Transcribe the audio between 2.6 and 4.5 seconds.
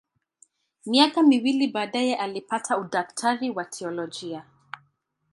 udaktari wa teolojia.